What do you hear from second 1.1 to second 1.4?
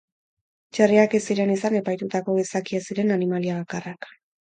ez